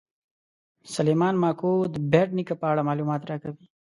[0.93, 3.65] سلیمان ماکو د بېټ نیکه په اړه معلومات راکوي.